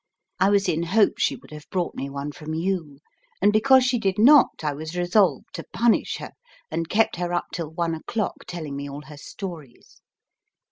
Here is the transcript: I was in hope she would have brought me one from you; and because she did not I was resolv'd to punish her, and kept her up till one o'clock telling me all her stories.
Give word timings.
I 0.39 0.49
was 0.49 0.67
in 0.67 0.81
hope 0.81 1.19
she 1.19 1.35
would 1.35 1.51
have 1.51 1.69
brought 1.69 1.93
me 1.93 2.09
one 2.09 2.31
from 2.31 2.55
you; 2.55 2.97
and 3.39 3.53
because 3.53 3.85
she 3.85 3.99
did 3.99 4.17
not 4.17 4.63
I 4.63 4.73
was 4.73 4.97
resolv'd 4.97 5.53
to 5.53 5.63
punish 5.73 6.17
her, 6.17 6.31
and 6.71 6.89
kept 6.89 7.17
her 7.17 7.35
up 7.35 7.45
till 7.53 7.69
one 7.69 7.93
o'clock 7.93 8.45
telling 8.47 8.75
me 8.75 8.89
all 8.89 9.03
her 9.03 9.17
stories. 9.17 10.01